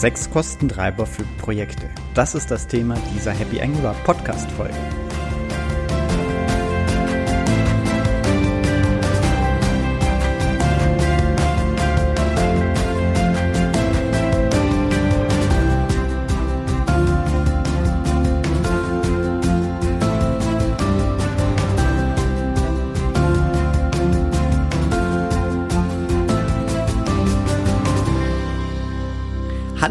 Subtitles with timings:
[0.00, 1.90] Sechs Kostentreiber für Projekte.
[2.14, 4.72] Das ist das Thema dieser Happy Angular Podcast Folge.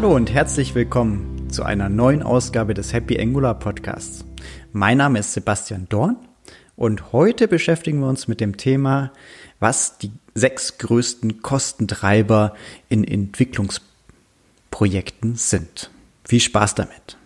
[0.00, 4.24] Hallo und herzlich willkommen zu einer neuen Ausgabe des Happy Angular Podcasts.
[4.72, 6.16] Mein Name ist Sebastian Dorn
[6.74, 9.12] und heute beschäftigen wir uns mit dem Thema,
[9.58, 12.54] was die sechs größten Kostentreiber
[12.88, 15.90] in Entwicklungsprojekten sind.
[16.24, 17.18] Viel Spaß damit.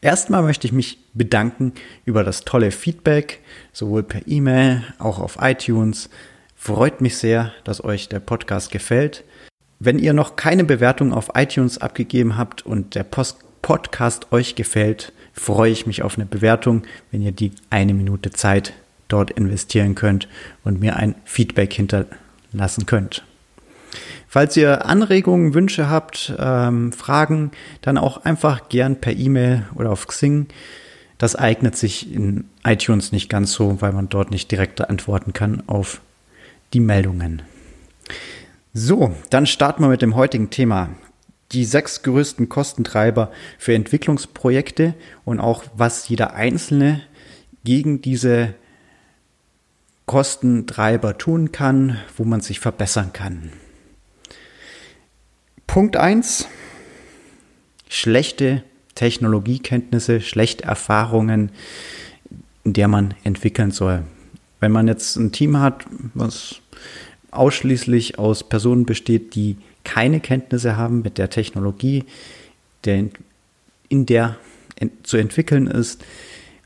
[0.00, 1.74] Erstmal möchte ich mich bedanken
[2.06, 3.42] über das tolle Feedback,
[3.74, 6.08] sowohl per E-Mail, auch auf iTunes.
[6.56, 9.24] Freut mich sehr, dass euch der Podcast gefällt.
[9.84, 15.12] Wenn ihr noch keine Bewertung auf iTunes abgegeben habt und der Post Podcast euch gefällt,
[15.32, 18.74] freue ich mich auf eine Bewertung, wenn ihr die eine Minute Zeit
[19.08, 20.28] dort investieren könnt
[20.62, 23.24] und mir ein Feedback hinterlassen könnt.
[24.28, 30.06] Falls ihr Anregungen, Wünsche habt, ähm, Fragen, dann auch einfach gern per E-Mail oder auf
[30.06, 30.46] Xing.
[31.18, 35.64] Das eignet sich in iTunes nicht ganz so, weil man dort nicht direkt antworten kann
[35.66, 36.00] auf
[36.72, 37.42] die Meldungen.
[38.74, 40.88] So, dann starten wir mit dem heutigen Thema.
[41.52, 44.94] Die sechs größten Kostentreiber für Entwicklungsprojekte
[45.26, 47.02] und auch was jeder Einzelne
[47.64, 48.54] gegen diese
[50.06, 53.52] Kostentreiber tun kann, wo man sich verbessern kann.
[55.66, 56.48] Punkt eins:
[57.90, 61.52] Schlechte Technologiekenntnisse, schlechte Erfahrungen,
[62.64, 64.04] in der man entwickeln soll.
[64.60, 65.84] Wenn man jetzt ein Team hat,
[66.14, 66.61] was
[67.32, 72.04] ausschließlich aus Personen besteht, die keine Kenntnisse haben mit der Technologie,
[72.84, 73.06] der
[73.88, 74.36] in der
[75.02, 76.02] zu entwickeln ist,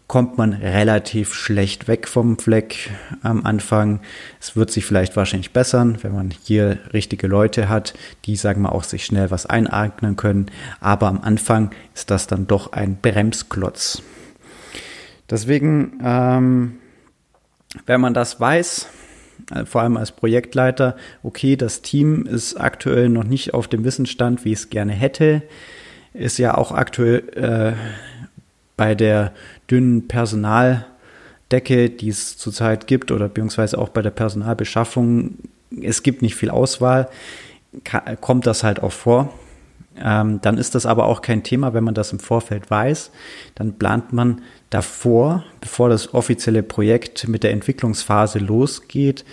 [0.07, 2.91] kommt man relativ schlecht weg vom Fleck
[3.23, 4.01] am Anfang.
[4.41, 7.95] Es wird sich vielleicht wahrscheinlich bessern, wenn man hier richtige Leute hat,
[8.25, 10.47] die, sagen wir, auch sich schnell was eineignen können.
[10.81, 14.03] Aber am Anfang ist das dann doch ein Bremsklotz.
[15.29, 16.77] Deswegen, ähm,
[17.85, 18.89] wenn man das weiß,
[19.65, 24.53] vor allem als Projektleiter, okay, das Team ist aktuell noch nicht auf dem Wissensstand, wie
[24.53, 25.43] ich es gerne hätte,
[26.15, 27.73] ist ja auch aktuell äh,
[28.77, 29.33] bei der
[29.71, 35.37] dünnen Personaldecke, die es zurzeit gibt, oder beziehungsweise auch bei der Personalbeschaffung,
[35.83, 37.09] es gibt nicht viel Auswahl,
[38.21, 39.33] kommt das halt auch vor.
[39.99, 43.11] Ähm, dann ist das aber auch kein Thema, wenn man das im Vorfeld weiß.
[43.55, 49.25] Dann plant man davor, bevor das offizielle Projekt mit der Entwicklungsphase losgeht,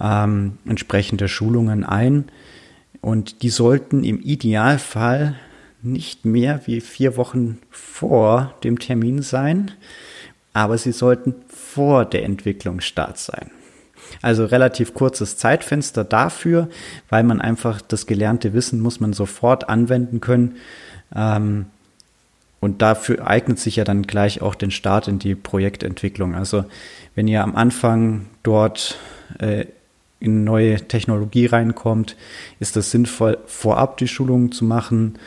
[0.00, 2.26] ähm, entsprechende Schulungen ein.
[3.00, 5.36] Und die sollten im Idealfall
[5.82, 9.70] nicht mehr wie vier Wochen vor dem Termin sein,
[10.52, 13.50] aber sie sollten vor der Entwicklungsstart sein.
[14.22, 16.68] Also relativ kurzes Zeitfenster dafür,
[17.08, 20.56] weil man einfach das gelernte Wissen muss man sofort anwenden können.
[21.14, 21.66] Ähm,
[22.60, 26.34] und dafür eignet sich ja dann gleich auch den Start in die Projektentwicklung.
[26.34, 26.64] Also
[27.14, 28.98] wenn ihr am Anfang dort
[29.38, 29.66] äh,
[30.20, 32.16] in neue Technologie reinkommt,
[32.58, 35.18] ist es sinnvoll, vorab die Schulung zu machen,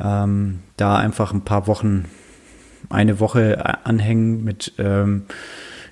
[0.00, 2.06] ähm, da einfach ein paar Wochen,
[2.90, 5.26] eine Woche anhängen mit ähm,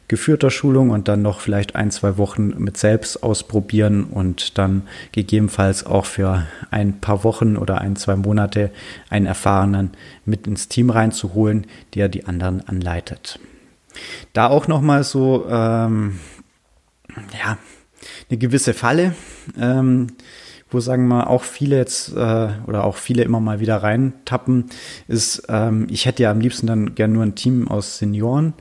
[0.08, 4.82] geführter Schulung und dann noch vielleicht ein, zwei Wochen mit selbst ausprobieren und dann
[5.12, 8.70] gegebenenfalls auch für ein paar Wochen oder ein, zwei Monate
[9.08, 9.92] einen Erfahrenen
[10.24, 13.38] mit ins Team reinzuholen, der die anderen anleitet.
[14.32, 16.18] Da auch nochmal so, ähm,
[17.38, 17.58] ja,
[18.28, 19.14] eine gewisse Falle,
[19.58, 20.08] ähm,
[20.70, 24.66] wo sagen wir auch viele jetzt äh, oder auch viele immer mal wieder reintappen,
[25.06, 28.54] ist, ähm, ich hätte ja am liebsten dann gern nur ein Team aus Senioren,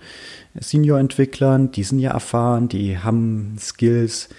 [0.59, 4.29] Senior-Entwicklern, die sind ja erfahren, die haben Skills.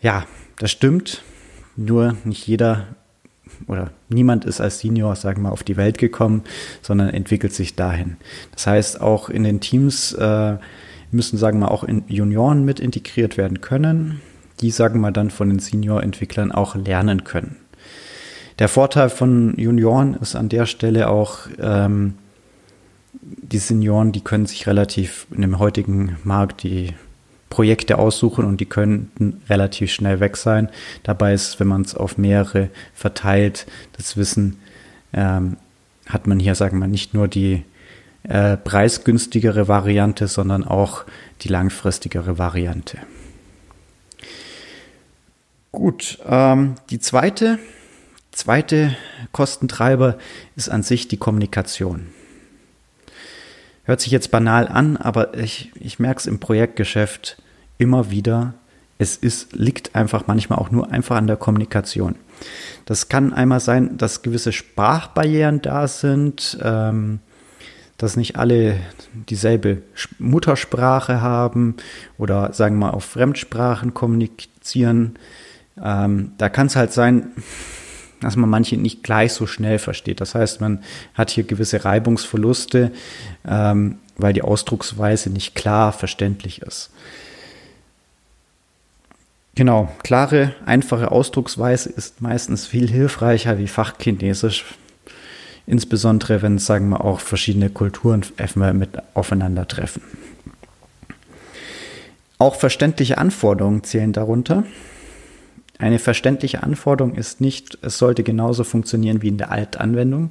[0.00, 0.24] Ja,
[0.58, 1.22] das stimmt.
[1.76, 2.86] Nur nicht jeder
[3.66, 6.42] oder niemand ist als Senior, sagen wir, auf die Welt gekommen,
[6.82, 8.16] sondern entwickelt sich dahin.
[8.52, 10.56] Das heißt, auch in den Teams äh,
[11.10, 14.20] müssen, sagen wir, auch in Junioren mit integriert werden können,
[14.60, 17.56] die, sagen wir, dann von den Senior-Entwicklern auch lernen können.
[18.58, 22.14] Der Vorteil von Junioren ist an der Stelle auch, ähm,
[23.36, 26.94] die Senioren, die können sich relativ in dem heutigen Markt die
[27.50, 30.68] Projekte aussuchen und die könnten relativ schnell weg sein.
[31.02, 33.66] Dabei ist, wenn man es auf mehrere verteilt,
[33.96, 34.58] das Wissen,
[35.12, 35.56] ähm,
[36.06, 37.64] hat man hier, sagen wir, nicht nur die
[38.24, 41.04] äh, preisgünstigere Variante, sondern auch
[41.42, 42.98] die langfristigere Variante.
[45.72, 47.58] Gut, ähm, die zweite
[48.38, 48.96] zweite
[49.32, 50.16] Kostentreiber
[50.54, 52.06] ist an sich die Kommunikation.
[53.88, 57.40] Hört sich jetzt banal an, aber ich, ich merke es im Projektgeschäft
[57.78, 58.52] immer wieder.
[58.98, 62.16] Es ist, liegt einfach manchmal auch nur einfach an der Kommunikation.
[62.84, 67.20] Das kann einmal sein, dass gewisse Sprachbarrieren da sind, ähm,
[67.96, 68.78] dass nicht alle
[69.26, 69.80] dieselbe
[70.18, 71.76] Muttersprache haben
[72.18, 75.18] oder sagen wir mal auf Fremdsprachen kommunizieren.
[75.82, 77.30] Ähm, da kann es halt sein,
[78.20, 80.20] dass man manche nicht gleich so schnell versteht.
[80.20, 80.82] Das heißt, man
[81.14, 82.92] hat hier gewisse Reibungsverluste,
[83.46, 86.90] ähm, weil die Ausdrucksweise nicht klar verständlich ist.
[89.54, 94.64] Genau, klare, einfache Ausdrucksweise ist meistens viel hilfreicher wie Fachchinesisch,
[95.66, 98.24] insbesondere wenn, sagen wir, auch verschiedene Kulturen
[98.74, 100.02] mit aufeinandertreffen.
[102.38, 104.62] Auch verständliche Anforderungen zählen darunter.
[105.78, 110.30] Eine verständliche Anforderung ist nicht, es sollte genauso funktionieren wie in der Altanwendung,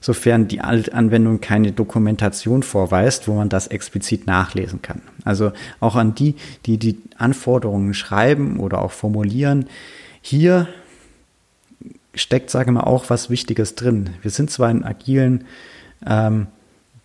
[0.00, 5.00] sofern die Altanwendung keine Dokumentation vorweist, wo man das explizit nachlesen kann.
[5.24, 6.34] Also auch an die,
[6.66, 9.66] die die Anforderungen schreiben oder auch formulieren,
[10.20, 10.68] hier
[12.14, 14.10] steckt, sage mal, auch was Wichtiges drin.
[14.22, 15.44] Wir sind zwar in agilen
[16.06, 16.48] ähm,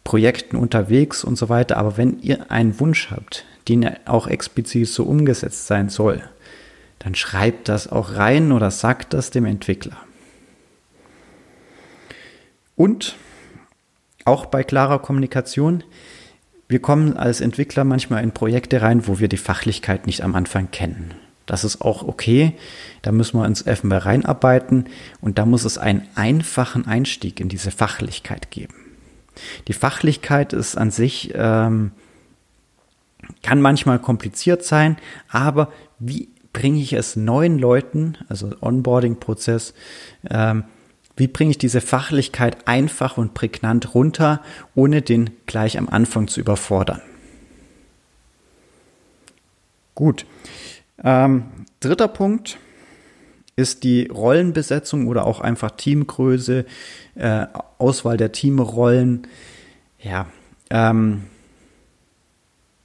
[0.04, 5.04] Projekten unterwegs und so weiter, aber wenn ihr einen Wunsch habt, den auch explizit so
[5.04, 6.22] umgesetzt sein soll,
[7.04, 9.98] dann schreibt das auch rein oder sagt das dem Entwickler.
[12.76, 13.16] Und
[14.24, 15.84] auch bei klarer Kommunikation,
[16.68, 20.70] wir kommen als Entwickler manchmal in Projekte rein, wo wir die Fachlichkeit nicht am Anfang
[20.70, 21.16] kennen.
[21.48, 22.54] Das ist auch okay.
[23.02, 24.86] Da müssen wir uns erstmal reinarbeiten
[25.22, 28.76] und da muss es einen einfachen Einstieg in diese Fachlichkeit geben.
[29.68, 31.94] Die Fachlichkeit ist an sich, ähm,
[33.42, 34.98] kann manchmal kompliziert sein,
[35.30, 39.74] aber wie bringe ich es neuen Leuten, also Onboarding-Prozess,
[40.30, 40.66] ähm,
[41.16, 44.42] wie bringe ich diese Fachlichkeit einfach und prägnant runter,
[44.76, 47.02] ohne den gleich am Anfang zu überfordern?
[49.94, 50.26] Gut.
[51.04, 51.44] Ähm,
[51.80, 52.58] dritter Punkt
[53.56, 56.66] ist die Rollenbesetzung oder auch einfach Teamgröße,
[57.16, 57.46] äh,
[57.78, 59.28] Auswahl der Teamrollen.
[60.00, 60.28] Ja,
[60.70, 61.24] ähm,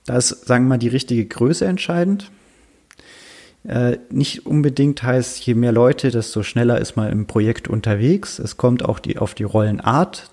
[0.05, 2.31] da ist, sagen wir mal, die richtige Größe entscheidend.
[3.67, 8.39] Äh, nicht unbedingt heißt, je mehr Leute, desto schneller ist man im Projekt unterwegs.
[8.39, 10.29] Es kommt auch die, auf die Rollenart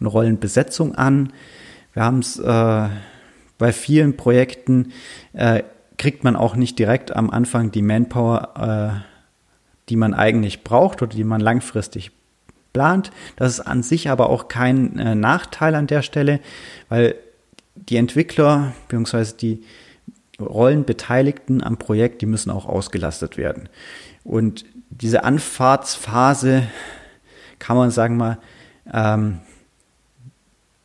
[0.00, 1.32] und Rollenbesetzung an.
[1.92, 2.88] Wir haben es äh,
[3.58, 4.92] bei vielen Projekten,
[5.34, 5.62] äh,
[5.98, 9.00] kriegt man auch nicht direkt am Anfang die Manpower, äh,
[9.90, 12.12] die man eigentlich braucht oder die man langfristig
[12.72, 13.10] plant.
[13.36, 16.40] Das ist an sich aber auch kein äh, Nachteil an der Stelle,
[16.88, 17.14] weil
[17.74, 19.36] die Entwickler bzw.
[19.38, 19.64] die
[20.40, 23.68] Rollenbeteiligten am Projekt, die müssen auch ausgelastet werden.
[24.24, 26.64] Und diese Anfahrtsphase
[27.58, 28.38] kann man, sagen mal,
[28.92, 29.40] ähm,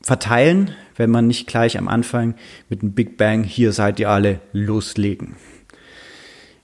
[0.02, 2.36] verteilen, wenn man nicht gleich am Anfang
[2.70, 5.36] mit einem Big Bang, hier seid ihr alle, loslegen,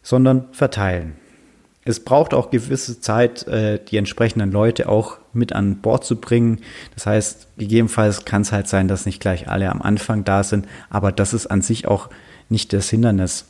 [0.01, 1.15] sondern verteilen.
[1.88, 6.61] Es braucht auch gewisse Zeit, äh, die entsprechenden Leute auch mit an Bord zu bringen.
[6.95, 10.67] Das heißt, gegebenenfalls kann es halt sein, dass nicht gleich alle am Anfang da sind,
[10.89, 12.09] aber das ist an sich auch
[12.50, 13.45] nicht das Hindernis.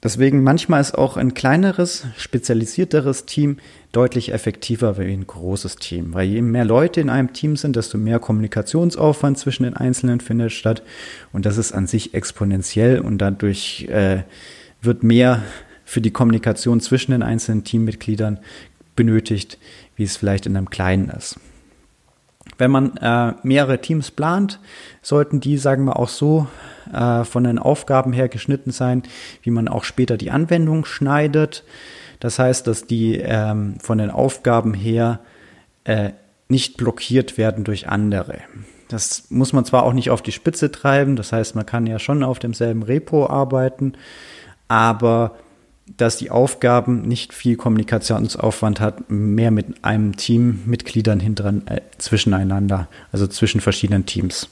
[0.00, 3.58] Deswegen manchmal ist auch ein kleineres, spezialisierteres Team
[3.90, 6.14] deutlich effektiver wie ein großes Team.
[6.14, 10.52] Weil je mehr Leute in einem Team sind, desto mehr Kommunikationsaufwand zwischen den Einzelnen findet
[10.52, 10.82] statt.
[11.32, 14.22] Und das ist an sich exponentiell und dadurch äh,
[14.82, 15.42] wird mehr
[15.84, 18.38] für die Kommunikation zwischen den einzelnen Teammitgliedern
[18.94, 19.58] benötigt,
[19.96, 21.40] wie es vielleicht in einem kleinen ist.
[22.58, 24.58] Wenn man äh, mehrere Teams plant,
[25.00, 26.48] sollten die, sagen wir, auch so
[26.92, 29.04] äh, von den Aufgaben her geschnitten sein,
[29.42, 31.64] wie man auch später die Anwendung schneidet.
[32.20, 35.20] Das heißt, dass die ähm, von den Aufgaben her
[35.84, 36.10] äh,
[36.48, 38.38] nicht blockiert werden durch andere.
[38.88, 41.98] Das muss man zwar auch nicht auf die Spitze treiben, das heißt, man kann ja
[41.98, 43.92] schon auf demselben Repo arbeiten,
[44.66, 45.36] aber
[45.96, 52.88] dass die Aufgaben nicht viel Kommunikationsaufwand hat, mehr mit einem Team Mitgliedern hinteren äh, zwischeneinander,
[53.12, 54.48] also zwischen verschiedenen Teams.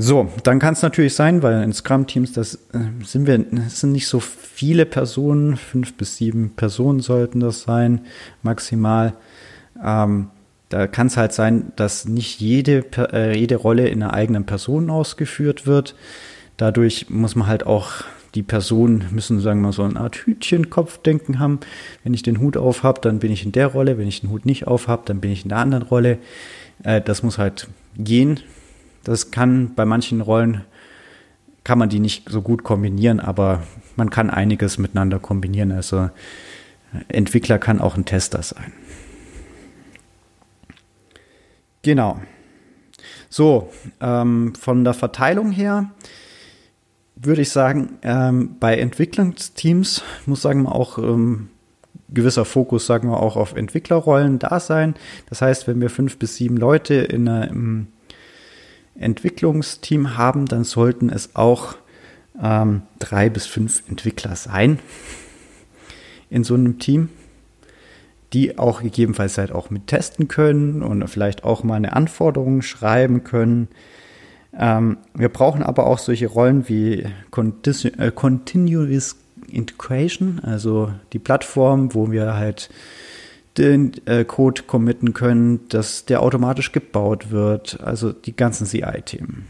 [0.00, 3.92] So, dann kann es natürlich sein, weil in Scrum-Teams, das äh, sind wir, das sind
[3.92, 8.02] nicht so viele Personen, fünf bis sieben Personen sollten das sein,
[8.42, 9.14] maximal.
[9.84, 10.28] Ähm,
[10.68, 14.88] da kann es halt sein, dass nicht jede, äh, jede Rolle in einer eigenen Person
[14.88, 15.96] ausgeführt wird.
[16.58, 18.04] Dadurch muss man halt auch
[18.38, 21.58] die Personen müssen, sagen wir mal, so eine Art Hütchenkopfdenken haben.
[22.04, 23.98] Wenn ich den Hut auf habe, dann bin ich in der Rolle.
[23.98, 26.18] Wenn ich den Hut nicht auf habe, dann bin ich in der anderen Rolle.
[26.84, 27.66] Äh, das muss halt
[27.96, 28.38] gehen.
[29.02, 30.60] Das kann bei manchen Rollen,
[31.64, 33.64] kann man die nicht so gut kombinieren, aber
[33.96, 35.72] man kann einiges miteinander kombinieren.
[35.72, 36.08] Also
[37.08, 38.72] Entwickler kann auch ein Tester sein.
[41.82, 42.20] Genau.
[43.30, 45.90] So, ähm, von der Verteilung her
[47.20, 51.48] würde ich sagen, ähm, bei Entwicklungsteams muss sagen wir auch ähm,
[52.10, 54.94] gewisser Fokus, sagen wir auch auf Entwicklerrollen da sein.
[55.28, 57.88] Das heißt, wenn wir fünf bis sieben Leute in einem
[58.94, 61.76] Entwicklungsteam haben, dann sollten es auch
[62.42, 64.78] ähm, drei bis fünf Entwickler sein
[66.30, 67.08] in so einem Team,
[68.32, 73.24] die auch gegebenenfalls halt auch mit testen können und vielleicht auch mal eine Anforderung schreiben
[73.24, 73.68] können.
[74.56, 79.16] Ähm, wir brauchen aber auch solche Rollen wie äh, Continuous
[79.50, 82.70] Integration, also die Plattform, wo wir halt
[83.56, 89.46] den äh, Code committen können, dass der automatisch gebaut wird, also die ganzen CI-Themen.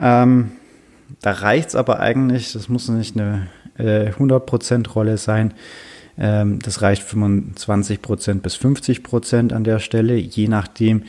[0.00, 0.52] Ähm,
[1.22, 5.54] da reicht es aber eigentlich, das muss nicht eine äh, 100%-Rolle sein.
[6.18, 11.04] Ähm, das reicht 25% bis 50% an der Stelle, je nachdem,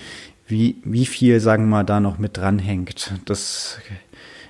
[0.49, 3.13] wie, wie viel, sagen wir mal, da noch mit dranhängt.
[3.25, 3.79] Das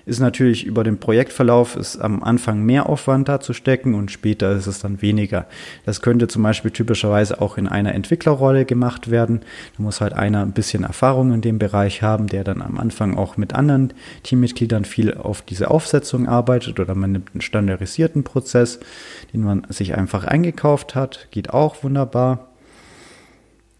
[0.09, 4.51] ist natürlich über den Projektverlauf ist am Anfang mehr Aufwand da zu stecken und später
[4.53, 5.45] ist es dann weniger.
[5.85, 9.41] Das könnte zum Beispiel typischerweise auch in einer Entwicklerrolle gemacht werden.
[9.77, 13.17] Da muss halt einer ein bisschen Erfahrung in dem Bereich haben, der dann am Anfang
[13.17, 18.79] auch mit anderen Teammitgliedern viel auf diese Aufsetzung arbeitet oder man nimmt einen standardisierten Prozess,
[19.31, 21.27] den man sich einfach eingekauft hat.
[21.29, 22.47] Geht auch wunderbar.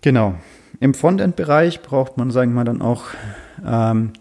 [0.02, 0.36] Genau.
[0.80, 3.06] Im Frontend-Bereich braucht man, sagen wir mal, dann auch
[3.66, 4.14] ähm,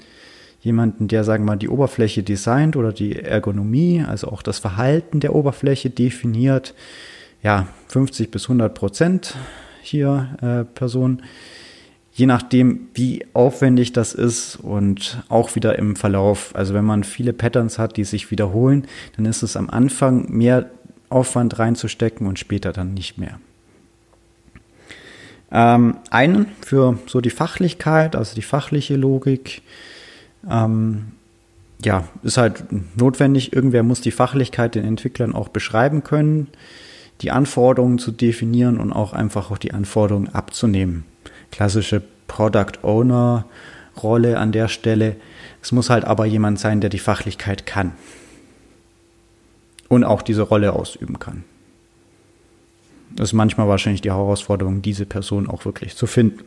[0.61, 5.21] jemanden, der, sagen wir mal, die Oberfläche designt oder die Ergonomie, also auch das Verhalten
[5.21, 6.75] der Oberfläche definiert.
[7.43, 9.37] Ja, 50 bis 100 Prozent
[9.83, 11.23] hier äh, Person.
[12.13, 16.51] Je nachdem, wie aufwendig das ist und auch wieder im Verlauf.
[16.57, 20.69] Also wenn man viele Patterns hat, die sich wiederholen, dann ist es am Anfang mehr
[21.11, 23.39] Aufwand reinzustecken und später dann nicht mehr.
[25.51, 29.63] Ähm, einen für so die Fachlichkeit, also die fachliche Logik,
[30.49, 31.13] ähm,
[31.85, 32.65] ja, ist halt
[32.97, 33.53] notwendig.
[33.53, 36.49] Irgendwer muss die Fachlichkeit den Entwicklern auch beschreiben können,
[37.21, 41.05] die Anforderungen zu definieren und auch einfach auch die Anforderungen abzunehmen.
[41.51, 43.47] Klassische Product Owner
[44.03, 45.17] Rolle an der Stelle.
[45.63, 47.93] Es muss halt aber jemand sein, der die Fachlichkeit kann
[49.89, 51.45] und auch diese Rolle ausüben kann.
[53.19, 56.45] Ist manchmal wahrscheinlich die Herausforderung, diese Person auch wirklich zu finden.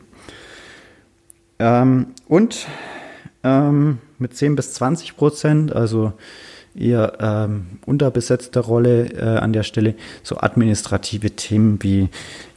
[1.58, 2.66] Ähm, und
[3.44, 6.12] ähm, mit 10 bis 20 Prozent, also
[6.74, 12.08] eher ähm, unterbesetzte Rolle äh, an der Stelle, so administrative Themen wie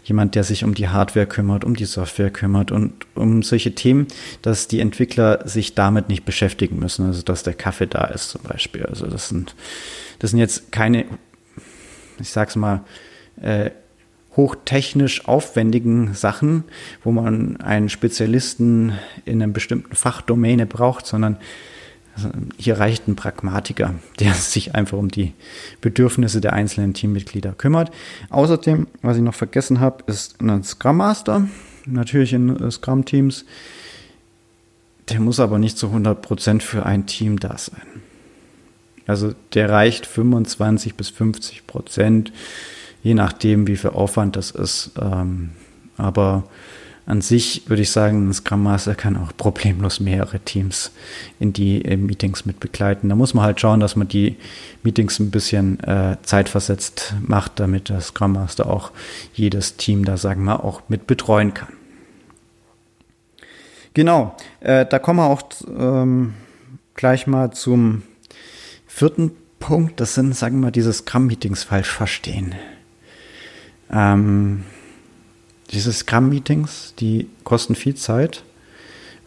[0.06, 4.08] jemand, der sich um die Hardware kümmert, um die Software kümmert und um solche Themen,
[4.42, 8.44] dass die Entwickler sich damit nicht beschäftigen müssen, also dass der Kaffee da ist zum
[8.44, 8.86] Beispiel.
[8.86, 9.56] Also das sind,
[10.20, 11.06] das sind jetzt keine,
[12.20, 12.82] ich sag's mal,
[13.42, 13.72] äh,
[14.36, 16.66] hochtechnisch aufwendigen Sachen,
[17.04, 18.94] wo man einen Spezialisten
[19.26, 21.38] in einem bestimmten Fachdomäne braucht, sondern
[22.58, 25.34] hier reicht ein Pragmatiker, der sich einfach um die
[25.82, 27.92] Bedürfnisse der einzelnen Teammitglieder kümmert.
[28.30, 31.48] Außerdem, was ich noch vergessen habe, ist ein Scrum Master,
[31.86, 33.46] natürlich in Scrum-Teams.
[35.10, 37.86] Der muss aber nicht zu 100% für ein Team da sein.
[39.08, 42.34] Also der reicht 25 bis 50 Prozent
[43.06, 44.90] je nachdem, wie viel Aufwand das ist.
[45.00, 45.52] Ähm,
[45.96, 46.44] aber
[47.06, 50.92] an sich würde ich sagen, ein Scrum Master kann auch problemlos mehrere Teams
[51.40, 53.10] in die äh, Meetings mit begleiten.
[53.10, 54.38] Da muss man halt schauen, dass man die
[54.82, 58.92] Meetings ein bisschen äh, zeitversetzt macht, damit der Scrum Master auch
[59.36, 61.74] jedes Team da, sagen wir, auch mit betreuen kann.
[63.94, 65.44] Genau, äh, da kommen wir auch
[65.78, 66.34] ähm,
[66.96, 68.02] gleich mal zum
[68.88, 70.00] vierten Punkt.
[70.00, 72.56] Das sind, sagen wir mal, diese Scrum-Meetings falsch verstehen.
[73.92, 74.64] Ähm,
[75.72, 78.44] diese Scrum-Meetings, die kosten viel Zeit.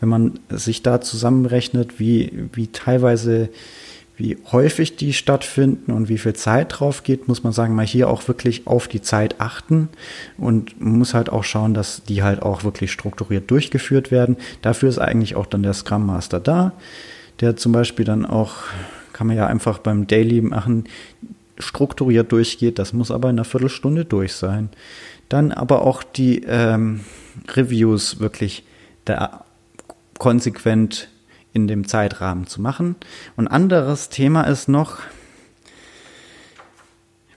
[0.01, 3.49] Wenn man sich da zusammenrechnet, wie, wie teilweise,
[4.17, 8.09] wie häufig die stattfinden und wie viel Zeit drauf geht, muss man sagen, mal hier
[8.09, 9.89] auch wirklich auf die Zeit achten
[10.37, 14.37] und muss halt auch schauen, dass die halt auch wirklich strukturiert durchgeführt werden.
[14.63, 16.73] Dafür ist eigentlich auch dann der Scrum Master da,
[17.41, 18.55] der zum Beispiel dann auch,
[19.13, 20.85] kann man ja einfach beim Daily machen,
[21.59, 22.79] strukturiert durchgeht.
[22.79, 24.71] Das muss aber in einer Viertelstunde durch sein.
[25.29, 27.01] Dann aber auch die ähm,
[27.55, 28.65] Reviews wirklich
[29.05, 29.45] da
[30.19, 31.09] konsequent
[31.53, 32.97] in dem Zeitrahmen zu machen.
[33.37, 34.99] Und anderes Thema ist noch,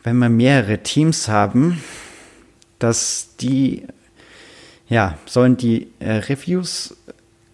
[0.04, 1.82] wenn wir mehrere Teams haben,
[2.80, 3.86] dass die,
[4.90, 6.96] ja, sollen die äh, Reviews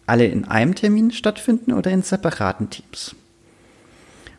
[0.06, 3.16] alle in einem Termin stattfinden oder in separaten Teams?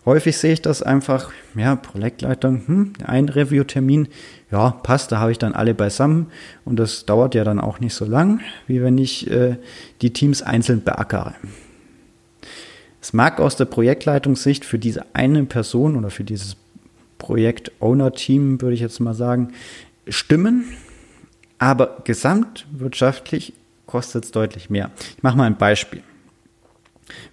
[0.08, 4.08] Häufig sehe ich das einfach, ja, Projektleitung, hm, ein Review-Termin,
[4.50, 6.28] ja, passt, da habe ich dann alle beisammen
[6.64, 9.58] und das dauert ja dann auch nicht so lang, wie wenn ich äh,
[10.00, 11.34] die Teams einzeln beackere.
[13.02, 16.56] Es mag aus der Projektleitungssicht für diese eine Person oder für dieses
[17.18, 19.52] Projekt-Owner-Team, würde ich jetzt mal sagen,
[20.08, 20.64] stimmen,
[21.58, 23.52] aber gesamtwirtschaftlich
[23.84, 24.90] kostet es deutlich mehr.
[25.18, 26.02] Ich mache mal ein Beispiel.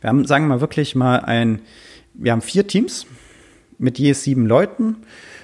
[0.02, 1.62] Wir haben, sagen wir mal wirklich mal ein,
[2.18, 3.06] wir haben vier Teams
[3.78, 4.98] mit je sieben Leuten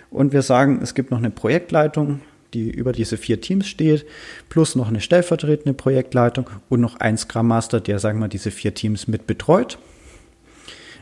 [0.10, 2.22] und wir sagen, es gibt noch eine Projektleitung,
[2.54, 4.06] die über diese vier Teams steht,
[4.50, 8.74] plus noch eine stellvertretende Projektleitung und noch ein Scrum Master, der, sagen wir, diese vier
[8.74, 9.78] Teams mit betreut.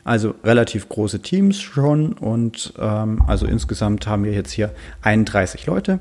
[0.03, 4.71] Also relativ große Teams schon und ähm, also insgesamt haben wir jetzt hier
[5.01, 5.99] 31 Leute.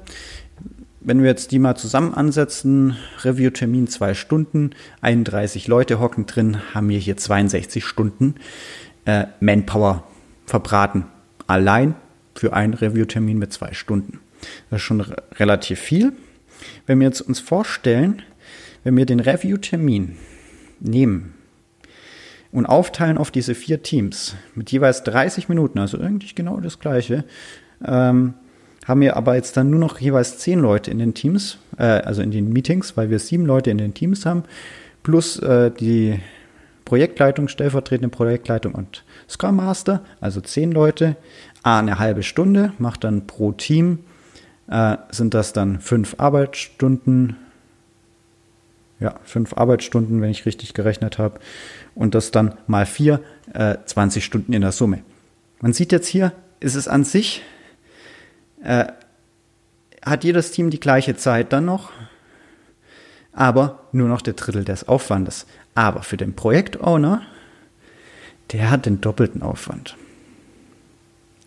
[1.01, 4.71] Wenn wir jetzt die mal zusammen ansetzen, Review-Termin zwei Stunden,
[5.01, 8.35] 31 Leute hocken drin, haben wir hier 62 Stunden
[9.09, 10.05] äh, Manpower
[10.45, 11.07] verbraten.
[11.47, 11.95] Allein
[12.35, 14.21] für einen Review-Termin mit zwei Stunden.
[14.69, 16.13] Das ist schon relativ viel.
[16.87, 18.23] Wenn wir jetzt uns vorstellen,
[18.85, 20.17] wenn wir den Review-Termin
[20.81, 21.35] nehmen
[22.53, 27.25] und aufteilen auf diese vier Teams mit jeweils 30 Minuten, also eigentlich genau das gleiche,
[27.83, 28.35] ähm,
[28.85, 32.21] haben wir aber jetzt dann nur noch jeweils zehn Leute in den Teams, äh, also
[32.21, 34.45] in den Meetings, weil wir sieben Leute in den Teams haben,
[35.03, 36.21] plus äh, die
[36.89, 41.17] Projektleitung, stellvertretende Projektleitung und Scrum Master, also zehn Leute,
[41.63, 43.99] a eine halbe Stunde, macht dann pro Team,
[44.71, 47.37] äh, sind das dann fünf Arbeitsstunden,
[49.01, 51.41] ja, fünf Arbeitsstunden, wenn ich richtig gerechnet habe,
[51.95, 53.21] und das dann mal vier,
[53.53, 55.03] äh, 20 Stunden in der Summe.
[55.61, 57.43] Man sieht jetzt hier, ist es an sich
[58.65, 58.87] äh,
[60.05, 61.93] hat jedes Team die gleiche Zeit dann noch,
[63.39, 65.47] aber nur noch der Drittel des Aufwandes.
[65.77, 67.23] Aber für den Projektowner,
[68.51, 69.97] der hat den doppelten Aufwand.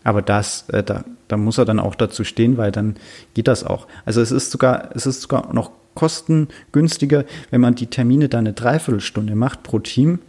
[0.02, 2.96] Aber das, äh, da, da muss er dann auch dazu stehen, weil dann
[3.34, 3.86] geht das auch.
[4.06, 8.54] Also es ist sogar, es ist sogar noch kostengünstiger, wenn man die Termine dann eine
[8.54, 10.20] Dreiviertelstunde macht pro Team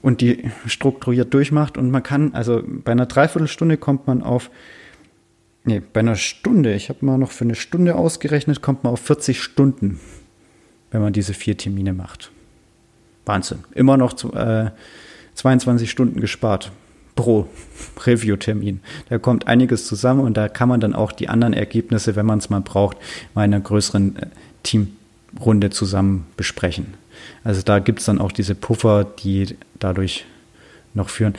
[0.00, 4.50] und die strukturiert durchmacht und man kann, also bei einer Dreiviertelstunde kommt man auf
[5.64, 9.00] Nee, bei einer Stunde, ich habe mal noch für eine Stunde ausgerechnet, kommt man auf
[9.00, 9.98] 40 Stunden,
[10.90, 12.30] wenn man diese vier Termine macht.
[13.24, 13.60] Wahnsinn.
[13.74, 14.70] Immer noch zu, äh,
[15.34, 16.70] 22 Stunden gespart
[17.16, 17.48] pro
[18.06, 18.80] Review-Termin.
[19.08, 22.40] Da kommt einiges zusammen und da kann man dann auch die anderen Ergebnisse, wenn man
[22.40, 22.98] es mal braucht,
[23.34, 24.26] mal in einer größeren äh,
[24.64, 26.94] Teamrunde zusammen besprechen.
[27.42, 30.26] Also da gibt es dann auch diese Puffer, die dadurch
[30.92, 31.34] noch führen.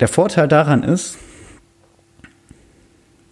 [0.00, 1.18] Der Vorteil daran ist,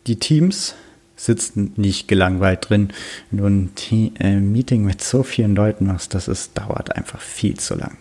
[0.08, 0.74] die Teams
[1.16, 2.90] sitzen nicht gelangweilt drin.
[3.30, 7.20] Wenn du ein Te äh, Meeting mit so vielen Leuten machst, das ist, dauert einfach
[7.20, 7.98] viel zu lang.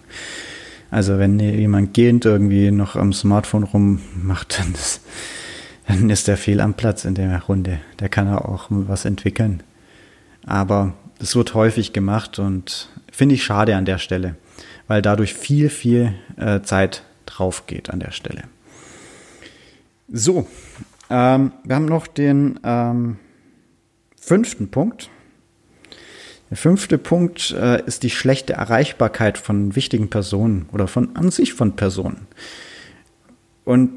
[0.89, 5.01] Also wenn jemand gehend irgendwie noch am Smartphone rummacht, dann ist,
[5.87, 7.79] dann ist der fehl am Platz in der Runde.
[7.99, 9.63] Der kann auch was entwickeln.
[10.45, 14.35] Aber es wird häufig gemacht und finde ich schade an der Stelle,
[14.87, 18.43] weil dadurch viel, viel äh, Zeit drauf geht an der Stelle.
[20.09, 20.47] So,
[21.09, 23.17] ähm, wir haben noch den ähm,
[24.19, 25.09] fünften Punkt.
[26.49, 31.53] Der fünfte Punkt äh, ist die schlechte Erreichbarkeit von wichtigen Personen oder von an sich
[31.53, 32.27] von Personen.
[33.65, 33.91] Und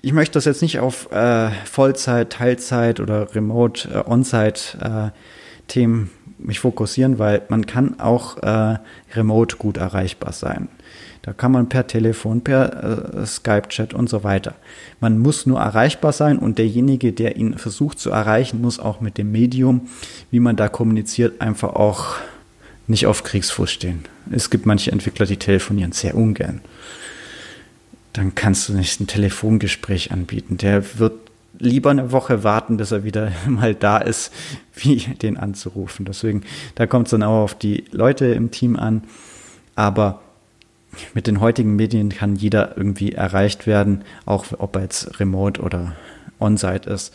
[0.00, 5.70] ich möchte das jetzt nicht auf äh, Vollzeit, Teilzeit oder Remote, äh, On-Site äh,
[6.38, 8.78] mich fokussieren, weil man kann auch äh,
[9.14, 10.68] remote gut erreichbar sein.
[11.22, 14.54] Da kann man per Telefon, per äh, Skype-Chat und so weiter.
[15.00, 19.18] Man muss nur erreichbar sein und derjenige, der ihn versucht zu erreichen, muss auch mit
[19.18, 19.88] dem Medium,
[20.30, 22.16] wie man da kommuniziert, einfach auch
[22.86, 24.04] nicht auf Kriegsfuß stehen.
[24.30, 26.62] Es gibt manche Entwickler, die telefonieren sehr ungern.
[28.14, 30.56] Dann kannst du nicht ein Telefongespräch anbieten.
[30.56, 31.27] Der wird
[31.58, 34.32] lieber eine Woche warten, bis er wieder mal da ist,
[34.74, 36.04] wie den anzurufen.
[36.04, 36.42] Deswegen,
[36.74, 39.04] da kommt es dann auch auf die Leute im Team an.
[39.74, 40.20] Aber
[41.14, 45.94] mit den heutigen Medien kann jeder irgendwie erreicht werden, auch ob er jetzt remote oder
[46.40, 47.12] on-site ist.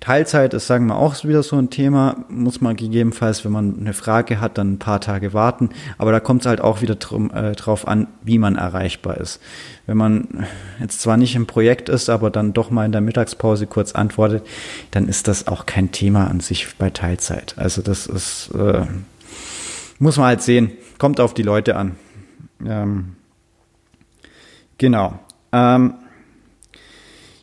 [0.00, 2.24] Teilzeit ist, sagen wir, auch wieder so ein Thema.
[2.28, 5.70] Muss man gegebenenfalls, wenn man eine Frage hat, dann ein paar Tage warten.
[5.98, 9.40] Aber da kommt es halt auch wieder drum, äh, drauf an, wie man erreichbar ist.
[9.86, 10.46] Wenn man
[10.80, 14.46] jetzt zwar nicht im Projekt ist, aber dann doch mal in der Mittagspause kurz antwortet,
[14.92, 17.54] dann ist das auch kein Thema an sich bei Teilzeit.
[17.56, 18.86] Also das ist, äh,
[19.98, 20.72] muss man halt sehen.
[20.98, 21.96] Kommt auf die Leute an.
[22.64, 23.16] Ähm,
[24.78, 25.18] genau.
[25.52, 25.94] Ähm,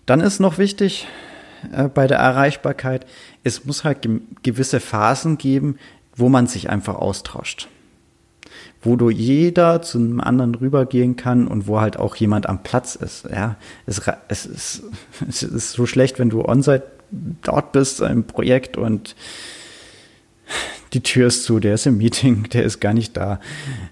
[0.05, 1.07] dann ist noch wichtig
[1.73, 3.05] äh, bei der Erreichbarkeit,
[3.43, 5.77] es muss halt ge gewisse Phasen geben,
[6.15, 7.67] wo man sich einfach austauscht.
[8.81, 12.93] wo du jeder zu einem anderen rübergehen kann und wo halt auch jemand am Platz
[12.93, 13.27] ist.
[13.31, 13.55] Ja,
[13.87, 14.83] es, es, ist,
[15.27, 16.83] es ist so schlecht, wenn du on-site
[17.41, 19.15] dort bist im Projekt und
[20.93, 23.39] die Tür ist zu, der ist im Meeting, der ist gar nicht da.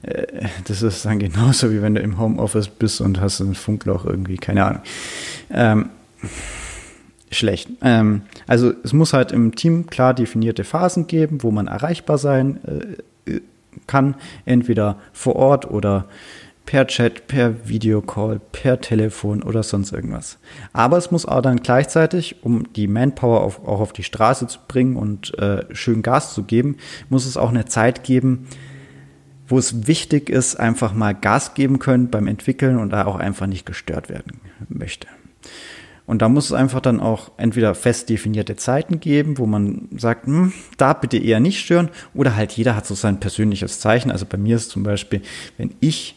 [0.04, 4.06] Äh, das ist dann genauso, wie wenn du im Homeoffice bist und hast ein Funkloch
[4.06, 4.82] irgendwie, keine Ahnung.
[5.52, 5.90] Ähm,
[7.34, 7.70] schlecht.
[7.82, 12.60] Ähm, also es muss halt im Team klar definierte Phasen geben, wo man erreichbar sein
[12.66, 13.40] äh,
[13.88, 14.16] kann,
[14.46, 16.06] entweder vor Ort oder
[16.66, 20.38] per Chat, per Videocall, per Telefon oder sonst irgendwas.
[20.72, 24.60] Aber es muss auch dann gleichzeitig, um die Manpower auf, auch auf die Straße zu
[24.68, 26.78] bringen und äh, schön Gas zu geben,
[27.10, 28.48] muss es auch eine Zeit geben,
[29.48, 33.48] wo es wichtig ist, einfach mal Gas geben können beim Entwickeln und da auch einfach
[33.48, 35.08] nicht gestört werden möchte.
[36.06, 40.28] Und da muss es einfach dann auch entweder fest definierte Zeiten geben, wo man sagt,
[40.28, 44.12] hm, da bitte eher nicht stören, oder halt jeder hat so sein persönliches Zeichen.
[44.12, 45.22] Also bei mir ist zum Beispiel,
[45.58, 46.16] wenn ich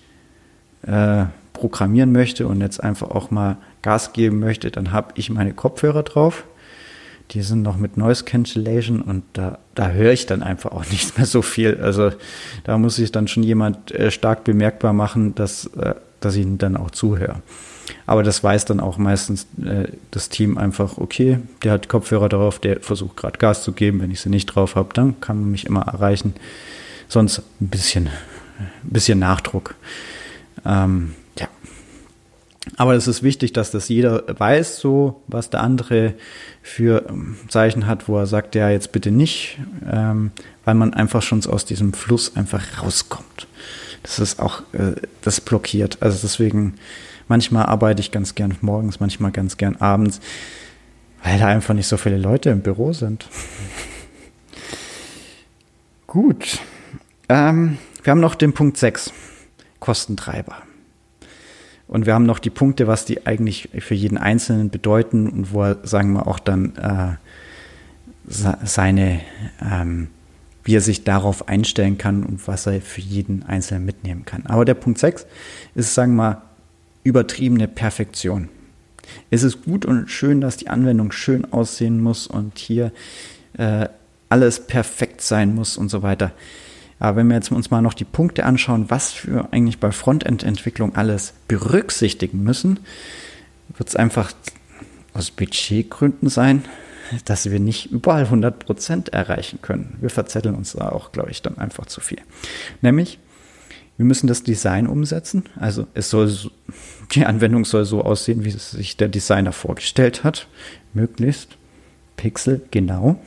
[0.83, 5.55] äh, programmieren möchte und jetzt einfach auch mal Gas geben möchte, dann habe ich meine
[5.55, 6.45] Kopfhörer drauf.
[7.33, 11.17] Die sind noch mit Noise Cancellation und da, da höre ich dann einfach auch nicht
[11.17, 11.79] mehr so viel.
[11.81, 12.11] Also
[12.65, 16.77] da muss sich dann schon jemand äh, stark bemerkbar machen, dass, äh, dass ich dann
[16.77, 17.37] auch zuhöre.
[18.07, 22.59] Aber das weiß dann auch meistens äh, das Team einfach, okay, der hat Kopfhörer drauf,
[22.59, 24.01] der versucht gerade Gas zu geben.
[24.01, 26.35] Wenn ich sie nicht drauf habe, dann kann man mich immer erreichen.
[27.09, 28.09] Sonst ein bisschen,
[28.59, 29.75] ein bisschen Nachdruck.
[30.65, 31.49] Ähm, ja.
[32.77, 36.15] Aber es ist wichtig, dass das jeder weiß, so was der andere
[36.63, 39.59] für ähm, Zeichen hat, wo er sagt, ja, jetzt bitte nicht,
[39.91, 40.33] ähm,
[40.65, 43.47] weil man einfach schon aus diesem Fluss einfach rauskommt.
[44.03, 45.99] Das ist auch, äh, das blockiert.
[46.01, 46.75] Also deswegen,
[47.29, 50.21] manchmal arbeite ich ganz gern morgens, manchmal ganz gern abends,
[51.23, 53.27] weil da einfach nicht so viele Leute im Büro sind.
[56.07, 56.61] Gut.
[57.29, 59.13] Ähm, wir haben noch den Punkt 6.
[59.81, 60.57] Kostentreiber.
[61.89, 65.63] Und wir haben noch die Punkte, was die eigentlich für jeden Einzelnen bedeuten und wo
[65.63, 67.15] er, sagen wir, auch dann äh,
[68.27, 69.21] seine,
[69.63, 70.09] ähm,
[70.65, 74.47] wie er sich darauf einstellen kann und was er für jeden Einzelnen mitnehmen kann.
[74.47, 75.27] Aber der Punkt 6
[75.77, 76.43] ist, sagen wir mal,
[77.07, 78.49] übertriebene Perfektion.
[79.31, 82.93] Es ist gut und schön, dass die Anwendung schön aussehen muss und hier
[83.57, 83.89] äh,
[84.29, 86.33] alles perfekt sein muss und so weiter.
[86.99, 90.97] Aber wenn wir jetzt uns mal noch die Punkte anschauen, was wir eigentlich bei Frontend-Entwicklung
[90.97, 92.81] alles berücksichtigen müssen,
[93.77, 94.33] wird es einfach
[95.13, 96.65] aus Budgetgründen sein,
[97.25, 99.97] dass wir nicht überall 100% erreichen können.
[100.01, 102.21] Wir verzetteln uns da auch, glaube ich, dann einfach zu viel.
[102.81, 103.19] Nämlich,
[103.97, 105.45] wir müssen das Design umsetzen.
[105.57, 106.31] Also es soll,
[107.13, 110.49] die Anwendung soll so aussehen, wie es sich der Designer vorgestellt hat.
[110.93, 111.57] Möglichst
[112.17, 113.19] Pixel genau.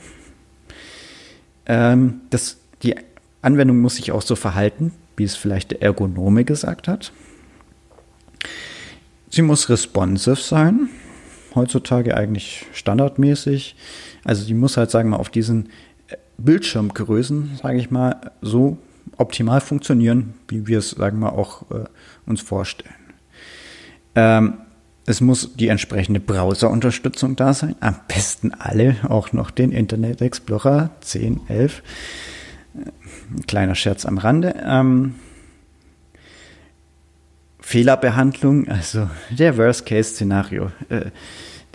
[1.66, 2.94] Ähm, das, die
[3.42, 7.12] Anwendung muss sich auch so verhalten, wie es vielleicht der Ergonome gesagt hat.
[9.28, 10.88] Sie muss responsive sein,
[11.54, 13.76] heutzutage eigentlich standardmäßig.
[14.24, 15.68] Also sie muss halt, sagen wir mal, auf diesen
[16.08, 18.78] äh, Bildschirmgrößen, sage ich mal, so
[19.20, 21.84] optimal funktionieren, wie wir es, sagen wir, auch äh,
[22.26, 22.94] uns vorstellen.
[24.14, 24.54] Ähm,
[25.06, 27.74] es muss die entsprechende Browser-Unterstützung da sein.
[27.80, 31.82] Am besten alle, auch noch den Internet Explorer 10, 11.
[32.74, 34.54] Ein kleiner Scherz am Rande.
[34.64, 35.14] Ähm,
[37.60, 40.70] Fehlerbehandlung, also der Worst-Case-Szenario.
[40.88, 41.10] Äh,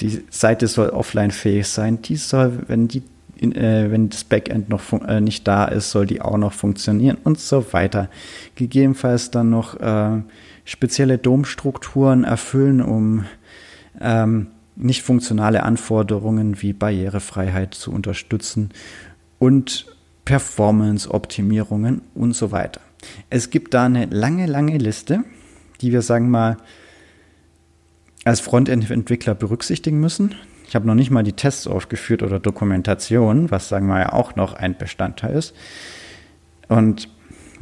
[0.02, 2.02] die Seite soll offline-fähig sein.
[2.02, 3.04] Die soll, wenn die
[3.42, 7.40] äh, wenn das Backend noch äh, nicht da ist, soll die auch noch funktionieren und
[7.40, 8.10] so weiter.
[8.56, 10.22] Gegebenenfalls dann noch äh,
[10.64, 13.26] spezielle DOM-Strukturen erfüllen, um
[14.02, 18.72] ähm, nicht funktionale Anforderungen wie Barrierefreiheit zu unterstützen
[19.40, 19.86] und
[20.26, 22.82] Performance-Optimierungen und so weiter.
[23.30, 25.24] Es gibt da eine lange, lange Liste,
[25.82, 26.58] die wir, sagen mal,
[28.24, 30.34] als Frontend-Entwickler berücksichtigen müssen.
[30.76, 34.36] Ich habe noch nicht mal die Tests aufgeführt oder Dokumentation, was, sagen wir ja, auch
[34.36, 35.56] noch ein Bestandteil ist.
[36.68, 37.08] Und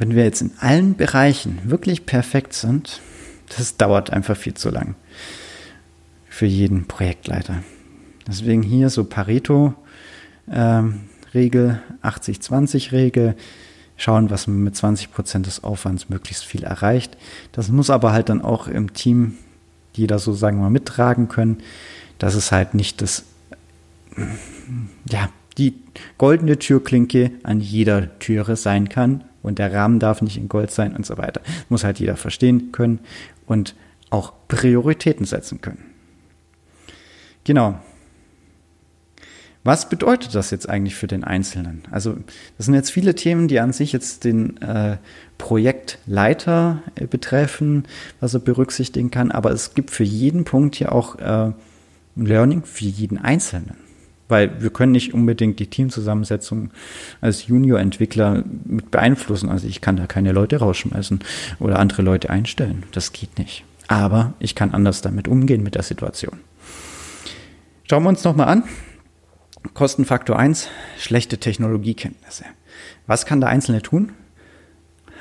[0.00, 3.00] wenn wir jetzt in allen Bereichen wirklich perfekt sind,
[3.56, 4.96] das dauert einfach viel zu lang
[6.28, 7.62] für jeden Projektleiter.
[8.26, 9.74] Deswegen hier so Pareto,
[10.50, 11.02] ähm,
[11.34, 13.36] Regel, 80-20-Regel,
[13.96, 17.16] schauen, was man mit 20 Prozent des Aufwands möglichst viel erreicht.
[17.52, 19.38] Das muss aber halt dann auch im Team
[19.96, 21.58] jeder so sagen wir mal mittragen können,
[22.18, 23.24] dass es halt nicht das,
[25.10, 25.74] ja, die
[26.18, 30.96] goldene Türklinke an jeder Türe sein kann und der Rahmen darf nicht in Gold sein
[30.96, 31.40] und so weiter.
[31.68, 33.00] Muss halt jeder verstehen können
[33.46, 33.74] und
[34.10, 35.84] auch Prioritäten setzen können.
[37.44, 37.78] Genau.
[39.64, 41.82] Was bedeutet das jetzt eigentlich für den Einzelnen?
[41.90, 42.16] Also
[42.58, 44.98] das sind jetzt viele Themen, die an sich jetzt den äh,
[45.38, 47.84] Projektleiter äh, betreffen,
[48.20, 51.52] was er berücksichtigen kann, aber es gibt für jeden Punkt hier auch äh,
[52.16, 53.76] Learning für jeden Einzelnen.
[54.28, 56.70] Weil wir können nicht unbedingt die Teamzusammensetzung
[57.20, 59.50] als Junior-Entwickler mit beeinflussen.
[59.50, 61.20] Also ich kann da keine Leute rausschmeißen
[61.60, 62.84] oder andere Leute einstellen.
[62.92, 63.64] Das geht nicht.
[63.86, 66.38] Aber ich kann anders damit umgehen mit der Situation.
[67.88, 68.64] Schauen wir uns nochmal an.
[69.74, 72.44] Kostenfaktor 1, schlechte Technologiekenntnisse.
[73.06, 74.12] Was kann der Einzelne tun?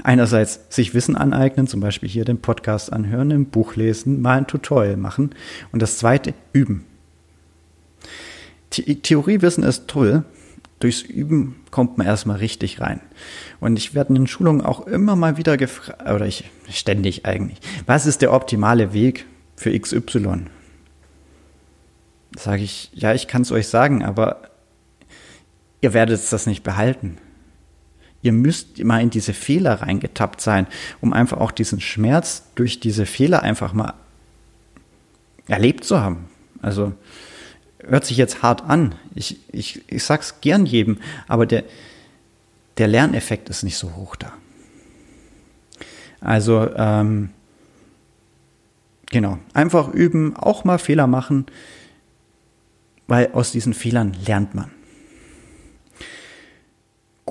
[0.02, 4.48] Einerseits sich Wissen aneignen, zum Beispiel hier den Podcast anhören, ein Buch lesen, mal ein
[4.48, 5.36] Tutorial machen.
[5.72, 6.86] Und das zweite, üben.
[8.74, 10.24] The Theoriewissen ist toll.
[10.80, 13.00] Durchs Üben kommt man erstmal richtig rein.
[13.62, 17.60] Und ich werde in den Schulungen auch immer mal wieder gefragt, oder ich ständig eigentlich,
[17.86, 19.26] was ist der optimale Weg
[19.56, 20.48] für XY?
[22.36, 24.50] Sage ich, ja, ich kann es euch sagen, aber
[25.82, 27.18] ihr werdet das nicht behalten.
[28.24, 30.66] Ihr müsst mal in diese Fehler reingetappt sein,
[31.02, 33.94] um einfach auch diesen Schmerz durch diese Fehler einfach mal
[35.48, 36.30] erlebt zu haben.
[36.62, 36.94] Also
[37.86, 38.96] hört sich jetzt hart an.
[39.14, 41.66] Ich, ich, ich sag's gern jedem, aber der,
[42.78, 44.32] der Lerneffekt ist nicht so hoch da.
[46.22, 47.30] Also, ähm,
[49.08, 51.46] genau, einfach üben, auch mal Fehler machen,
[53.08, 54.72] weil aus diesen Fehlern lernt man.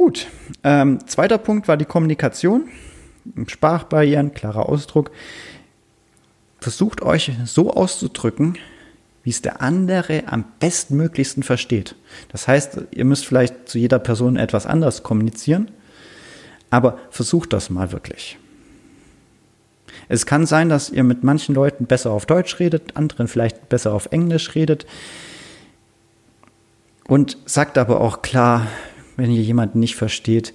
[0.03, 0.27] Gut,
[0.65, 2.65] ähm, zweiter Punkt war die Kommunikation.
[3.47, 5.12] Sprachbarrieren, klarer Ausdruck.
[6.59, 8.59] Versucht euch so auszudrücken,
[9.23, 11.95] wie es der andere am bestmöglichsten versteht.
[12.33, 15.71] Das heißt, ihr müsst vielleicht zu jeder Person etwas anders kommunizieren,
[16.69, 18.38] aber versucht das mal wirklich.
[20.09, 23.95] Es kann sein, dass ihr mit manchen Leuten besser auf Deutsch redet, anderen vielleicht besser
[23.95, 24.85] auf Englisch redet.
[27.07, 28.67] Und sagt aber auch klar,
[29.16, 30.53] wenn ihr jemanden nicht versteht,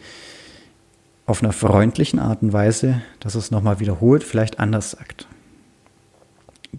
[1.25, 5.27] auf einer freundlichen Art und Weise, dass es nochmal wiederholt, vielleicht anders sagt.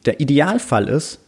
[0.07, 1.21] Der Idealfall ist,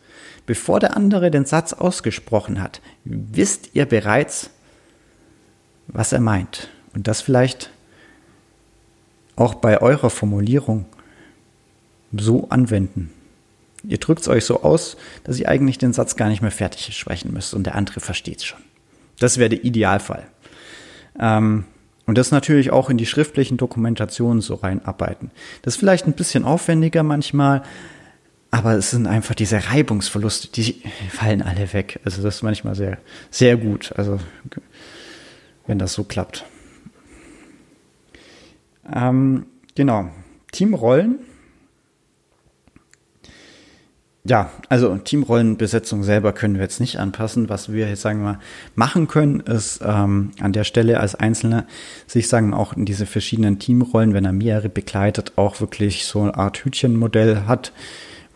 [0.47, 4.51] bevor der andere den Satz ausgesprochen hat, wisst ihr bereits,
[5.87, 6.69] was er meint.
[6.95, 7.71] Und das vielleicht
[9.37, 10.87] auch bei eurer Formulierung
[12.13, 13.13] so anwenden.
[13.85, 16.97] Ihr drückt es euch so aus, dass ihr eigentlich den Satz gar nicht mehr fertig
[16.97, 18.61] sprechen müsst und der andere versteht es schon.
[19.19, 20.27] Das wäre der Idealfall.
[21.21, 21.65] Ähm,
[22.07, 25.31] und das natürlich auch in die schriftlichen Dokumentationen so reinarbeiten.
[25.63, 27.63] Das ist vielleicht ein bisschen aufwendiger manchmal,
[28.51, 32.01] aber es sind einfach diese Reibungsverluste, die fallen alle weg.
[32.05, 32.99] Also das ist manchmal sehr,
[33.31, 33.93] sehr gut.
[33.97, 34.19] Also
[35.69, 36.45] wenn das so klappt.
[38.93, 40.11] Ähm, genau.
[40.51, 41.21] Teamrollen
[44.31, 47.49] ja, also Teamrollenbesetzung selber können wir jetzt nicht anpassen.
[47.49, 48.39] Was wir jetzt sagen wir
[48.77, 51.67] machen können, ist ähm, an der Stelle als Einzelner
[52.07, 56.37] sich sagen auch in diese verschiedenen Teamrollen, wenn er mehrere begleitet, auch wirklich so eine
[56.37, 57.73] Art Hütchenmodell hat,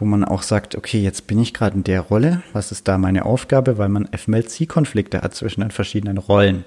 [0.01, 2.99] wo man auch sagt, okay, jetzt bin ich gerade in der Rolle, was ist da
[2.99, 6.65] meine Aufgabe, weil man FMLC-Konflikte hat zwischen den verschiedenen Rollen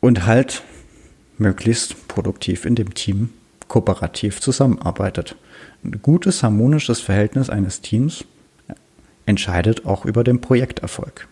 [0.00, 0.62] und halt
[1.38, 3.30] möglichst produktiv in dem Team
[3.66, 5.36] kooperativ zusammenarbeitet.
[5.84, 8.24] Ein gutes, harmonisches Verhältnis eines Teams
[9.26, 11.28] entscheidet auch über den Projekterfolg.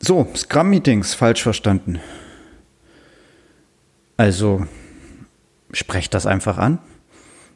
[0.00, 2.00] So, Scrum-Meetings falsch verstanden.
[4.16, 4.66] Also,
[5.72, 6.78] sprecht das einfach an.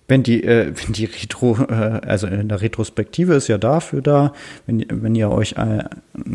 [0.08, 4.32] Wenn die, äh, wenn die Retro, äh, also in der Retrospektive ist ja dafür da,
[4.66, 5.84] wenn, wenn ihr euch, äh,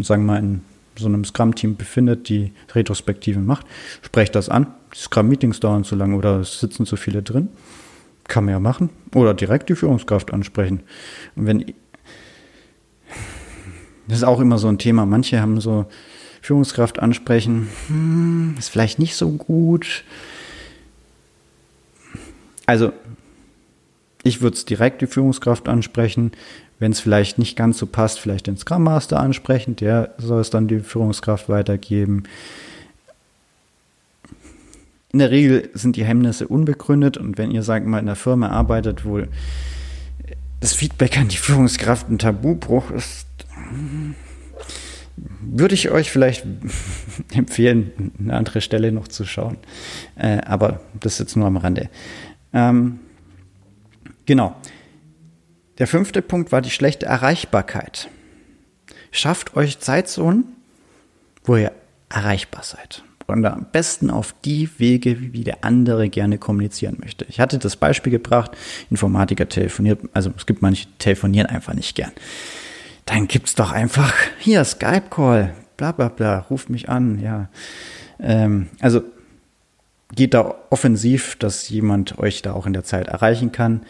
[0.01, 0.61] sagen wir mal, in
[0.97, 3.65] so einem Scrum-Team befindet, die Retrospektive macht,
[4.01, 4.67] sprecht das an.
[4.95, 7.49] Scrum-Meetings dauern zu lang oder es sitzen zu viele drin.
[8.27, 8.89] Kann man ja machen.
[9.13, 10.81] Oder direkt die Führungskraft ansprechen.
[11.35, 11.73] Und wenn.
[14.07, 15.05] Das ist auch immer so ein Thema.
[15.05, 15.85] Manche haben so
[16.41, 20.05] Führungskraft ansprechen, hm, ist vielleicht nicht so gut.
[22.65, 22.93] Also,
[24.23, 26.31] ich würde es direkt die Führungskraft ansprechen.
[26.79, 29.75] Wenn es vielleicht nicht ganz so passt, vielleicht den Scrum Master ansprechen.
[29.75, 32.23] Der soll es dann die Führungskraft weitergeben.
[35.17, 38.49] In der Regel sind die Hemmnisse unbegründet und wenn ihr, sagt mal, in einer Firma
[38.49, 39.23] arbeitet, wo
[40.59, 43.25] das Feedback an die Führungskraft ein Tabubruch ist,
[45.41, 46.45] würde ich euch vielleicht
[47.33, 49.57] empfehlen, eine andere Stelle noch zu schauen.
[50.17, 51.89] Äh, aber das ist jetzt nur am Rande.
[52.53, 52.99] Ähm,
[54.27, 54.55] genau.
[55.79, 58.07] Der fünfte Punkt war die schlechte Erreichbarkeit.
[59.09, 60.43] Schafft euch Zeitzonen,
[61.43, 61.71] wo ihr
[62.07, 67.25] erreichbar seid und am besten auf die Wege, wie der andere gerne kommunizieren möchte.
[67.29, 68.51] Ich hatte das Beispiel gebracht,
[68.89, 72.11] Informatiker telefoniert, also es gibt manche, telefonieren einfach nicht gern.
[73.05, 77.49] dann gibt's doch einfach hier Skype-Call, bla bla bla, ruft mich an, ja.
[78.19, 79.01] Ähm, also
[80.15, 83.81] geht da offensiv, dass jemand euch da auch in der Zeit erreichen kann.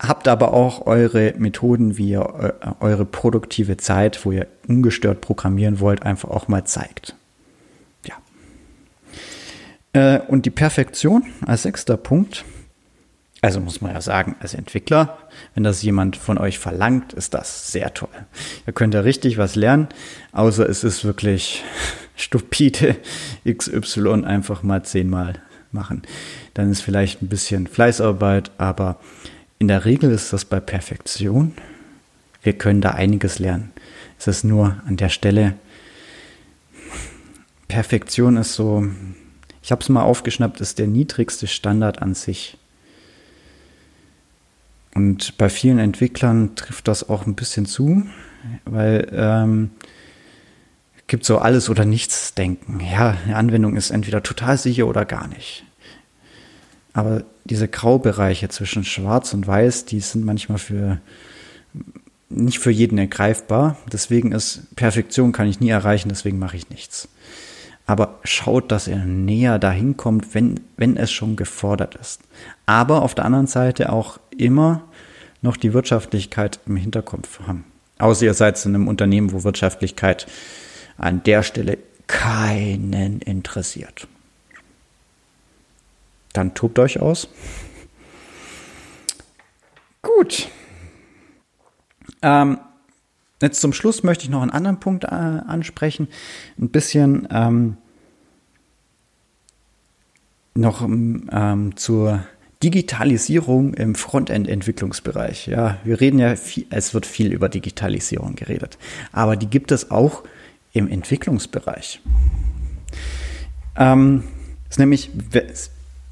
[0.00, 5.80] Habt aber auch eure Methoden, wie ihr äh, eure produktive Zeit, wo ihr ungestört programmieren
[5.80, 7.14] wollt, einfach auch mal zeigt.
[9.92, 12.44] Äh, und die Perfektion als sechster Punkt.
[13.40, 15.18] Also muss man ja sagen, als Entwickler,
[15.54, 18.08] wenn das jemand von euch verlangt, ist das sehr toll.
[18.66, 19.88] Ihr könnt ja richtig was lernen,
[20.30, 21.64] außer es ist wirklich
[22.16, 22.96] stupide
[23.44, 25.40] XY einfach mal zehnmal
[25.72, 26.02] machen.
[26.54, 29.00] Dann ist vielleicht ein bisschen Fleißarbeit, aber
[29.58, 31.52] in der Regel ist das bei Perfektion.
[32.44, 33.72] Wir können da einiges lernen.
[34.18, 35.54] Es ist nur an der Stelle,
[37.66, 38.86] Perfektion ist so,
[39.62, 42.58] ich habe es mal aufgeschnappt, ist der niedrigste Standard an sich.
[44.94, 48.02] Und bei vielen Entwicklern trifft das auch ein bisschen zu,
[48.64, 49.70] weil ähm,
[51.06, 52.80] gibt so alles oder nichts denken.
[52.80, 55.64] Ja, eine Anwendung ist entweder total sicher oder gar nicht.
[56.92, 61.00] Aber diese Graubereiche zwischen Schwarz und Weiß, die sind manchmal für
[62.28, 63.76] nicht für jeden ergreifbar.
[63.90, 67.08] Deswegen ist Perfektion kann ich nie erreichen, deswegen mache ich nichts.
[67.86, 72.20] Aber schaut, dass er näher dahin kommt, wenn, wenn es schon gefordert ist.
[72.64, 74.84] Aber auf der anderen Seite auch immer
[75.40, 77.64] noch die Wirtschaftlichkeit im Hinterkopf haben.
[77.98, 80.26] Außer ihr seid in einem Unternehmen, wo Wirtschaftlichkeit
[80.96, 84.06] an der Stelle keinen interessiert.
[86.32, 87.28] Dann tobt euch aus.
[90.02, 90.48] Gut.
[92.22, 92.58] Ähm,
[93.42, 96.08] jetzt zum Schluss möchte ich noch einen anderen Punkt äh, ansprechen.
[96.58, 97.76] Ein bisschen ähm,
[100.54, 102.24] noch ähm, zur
[102.62, 105.48] Digitalisierung im Frontend-Entwicklungsbereich.
[105.48, 108.78] Ja, wir reden ja viel, es wird viel über Digitalisierung geredet,
[109.10, 110.22] aber die gibt es auch
[110.72, 112.00] im Entwicklungsbereich.
[113.76, 114.24] Ähm,
[114.70, 115.10] ist nämlich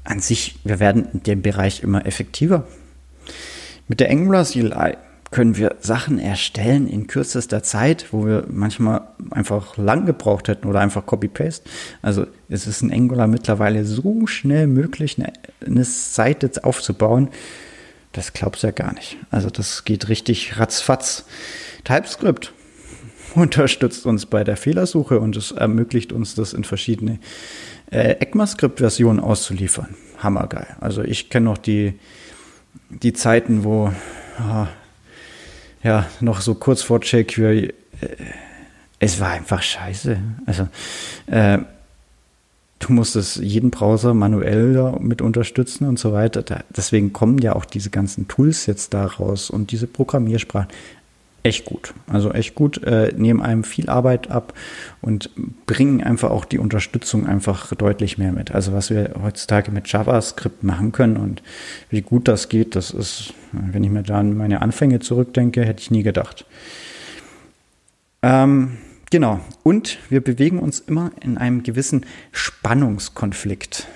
[0.03, 2.67] an sich, wir werden in dem Bereich immer effektiver.
[3.87, 4.97] Mit der Angular CLI
[5.31, 10.81] können wir Sachen erstellen in kürzester Zeit, wo wir manchmal einfach lang gebraucht hätten oder
[10.81, 11.69] einfach Copy-Paste.
[12.01, 15.31] Also es ist in Angular mittlerweile so schnell möglich, eine,
[15.65, 17.29] eine Seite aufzubauen.
[18.11, 19.17] Das glaubst du ja gar nicht.
[19.29, 21.23] Also das geht richtig ratzfatz.
[21.85, 22.53] TypeScript
[23.35, 27.19] unterstützt uns bei der Fehlersuche und es ermöglicht uns, das in verschiedene
[27.89, 29.95] äh, ECMAScript-Versionen auszuliefern.
[30.17, 30.67] Hammergeil.
[30.81, 31.93] Also ich kenne noch die,
[32.89, 33.93] die Zeiten, wo
[34.39, 34.67] oh,
[35.83, 38.07] ja noch so kurz vor jQuery äh,
[39.03, 40.19] es war einfach scheiße.
[40.45, 40.67] Also
[41.25, 41.57] äh,
[42.77, 46.43] du musstest jeden Browser manuell mit unterstützen und so weiter.
[46.43, 50.69] Da, deswegen kommen ja auch diese ganzen Tools jetzt da raus und diese Programmiersprachen
[51.43, 51.93] echt gut.
[52.07, 54.53] Also echt gut, äh, nehmen einem viel Arbeit ab
[55.01, 55.29] und
[55.65, 58.51] bringen einfach auch die Unterstützung einfach deutlich mehr mit.
[58.51, 61.41] Also was wir heutzutage mit JavaScript machen können und
[61.89, 65.81] wie gut das geht, das ist, wenn ich mir da an meine Anfänge zurückdenke, hätte
[65.81, 66.45] ich nie gedacht.
[68.21, 68.77] Ähm,
[69.09, 69.39] genau.
[69.63, 73.87] Und wir bewegen uns immer in einem gewissen Spannungskonflikt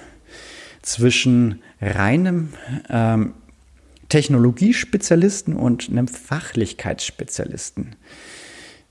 [0.81, 2.49] zwischen reinem
[2.89, 3.33] ähm,
[4.09, 7.95] Technologiespezialisten und einem Fachlichkeitsspezialisten.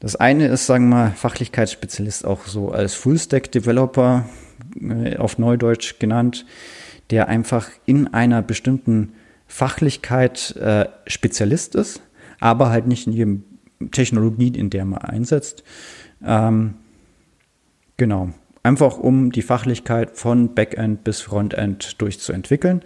[0.00, 4.28] Das eine ist, sagen wir mal, Fachlichkeitsspezialist auch so als Full-Stack-Developer
[4.80, 6.44] äh, auf Neudeutsch genannt,
[7.10, 9.12] der einfach in einer bestimmten
[9.46, 12.00] Fachlichkeit äh, Spezialist ist,
[12.40, 13.44] aber halt nicht in jedem
[13.92, 15.62] Technologie, in der man einsetzt.
[16.24, 16.74] Ähm,
[17.96, 18.32] genau
[18.64, 22.80] einfach um die Fachlichkeit von Backend bis Frontend durchzuentwickeln.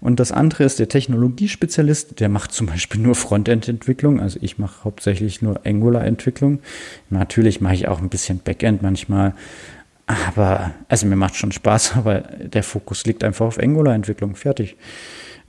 [0.00, 4.20] Und das andere ist der Technologiespezialist, der macht zum Beispiel nur Frontend-Entwicklung.
[4.20, 6.60] Also ich mache hauptsächlich nur Angular-Entwicklung.
[7.10, 9.34] Natürlich mache ich auch ein bisschen Backend manchmal.
[10.06, 14.34] Aber, also mir macht schon Spaß, aber der Fokus liegt einfach auf Angular-Entwicklung.
[14.34, 14.76] Fertig.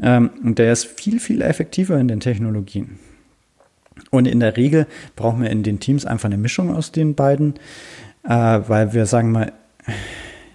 [0.01, 2.99] Ähm, und der ist viel, viel effektiver in den Technologien.
[4.11, 7.53] Und in der Regel brauchen wir in den Teams einfach eine Mischung aus den beiden,
[8.23, 9.53] äh, weil wir sagen mal,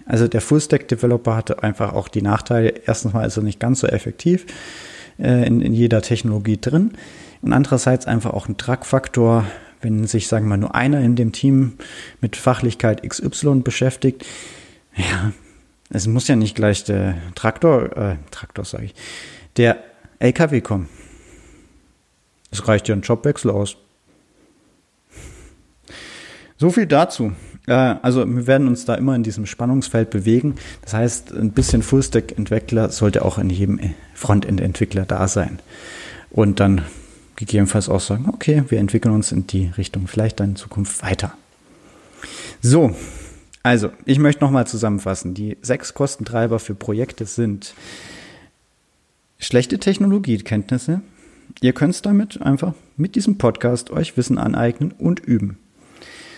[0.05, 2.73] also der Full-Stack-Developer hatte einfach auch die Nachteile.
[2.85, 4.45] Erstens mal ist er nicht ganz so effektiv
[5.19, 6.93] äh, in, in, jeder Technologie drin.
[7.41, 9.45] Und andererseits einfach auch ein Tragfaktor,
[9.81, 11.73] wenn sich, sagen wir mal, nur einer in dem Team
[12.21, 14.25] mit Fachlichkeit XY beschäftigt.
[14.95, 15.31] Ja,
[15.89, 18.95] es muss ja nicht gleich der Traktor, äh, Traktor sage ich,
[19.57, 19.83] der
[20.19, 20.89] LKW kommen.
[22.51, 23.77] Es reicht ja ein Jobwechsel aus.
[26.57, 27.33] So viel dazu.
[27.67, 30.55] Äh, also wir werden uns da immer in diesem Spannungsfeld bewegen.
[30.81, 33.79] Das heißt, ein bisschen Fullstack-Entwickler sollte auch in jedem
[34.13, 35.59] Frontend-Entwickler da sein.
[36.29, 36.81] Und dann
[37.35, 41.33] gegebenenfalls auch sagen, okay, wir entwickeln uns in die Richtung vielleicht dann in Zukunft weiter.
[42.61, 42.95] So,
[43.63, 45.33] also ich möchte nochmal zusammenfassen.
[45.33, 47.73] Die sechs Kostentreiber für Projekte sind
[49.37, 51.01] schlechte Technologiekenntnisse.
[51.61, 55.57] Ihr könnt damit einfach mit diesem Podcast euch Wissen aneignen und üben.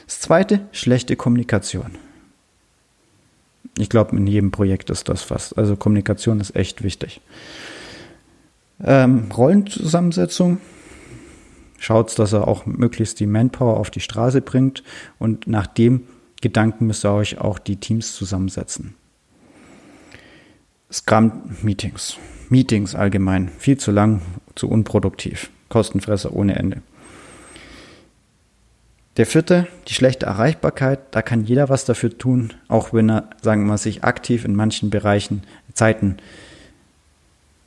[0.08, 1.92] Das zweite, schlechte Kommunikation.
[3.78, 5.58] Ich glaube, in jedem Projekt ist das fast.
[5.58, 7.22] Also Kommunikation ist echt wichtig.
[8.84, 10.60] Ähm, Rollenzusammensetzung.
[11.78, 14.82] Schaut, dass er auch möglichst die Manpower auf die Straße bringt
[15.20, 16.08] und nach dem
[16.42, 18.96] Gedanken müsst ihr euch auch die Teams zusammensetzen.
[20.92, 22.18] Scrum-Meetings.
[22.50, 23.50] Meetings allgemein.
[23.60, 24.22] Viel zu lang,
[24.56, 25.52] zu unproduktiv.
[25.70, 26.82] Kostenfresser ohne Ende.
[29.18, 31.00] Der vierte, die schlechte Erreichbarkeit.
[31.12, 34.56] Da kann jeder was dafür tun, auch wenn er, sagen wir mal, sich aktiv in
[34.56, 35.42] manchen Bereichen,
[35.74, 36.18] Zeiten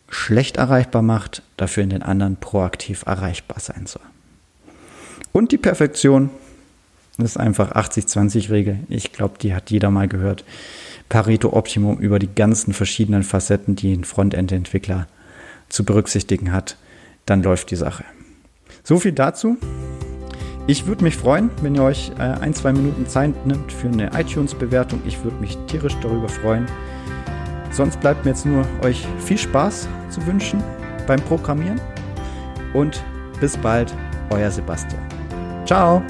[0.09, 4.03] schlecht erreichbar macht, dafür in den anderen proaktiv erreichbar sein soll.
[5.32, 6.30] Und die Perfektion,
[7.18, 8.80] das ist einfach 80-20-Regel.
[8.88, 10.44] Ich glaube, die hat jeder mal gehört.
[11.09, 15.09] Pareto Optimum über die ganzen verschiedenen Facetten, die ein Frontend-Entwickler
[15.68, 16.76] zu berücksichtigen hat.
[17.26, 18.05] Dann läuft die Sache.
[18.82, 19.59] So viel dazu.
[20.66, 24.11] Ich würde mich freuen, wenn ihr euch äh, ein, zwei Minuten Zeit nimmt für eine
[24.18, 25.00] iTunes-Bewertung.
[25.04, 26.66] Ich würde mich tierisch darüber freuen.
[27.72, 30.62] Sonst bleibt mir jetzt nur euch viel Spaß zu wünschen
[31.06, 31.80] beim Programmieren
[32.74, 33.02] und
[33.40, 33.94] bis bald,
[34.30, 35.02] euer Sebastian.
[35.64, 36.02] Ciao!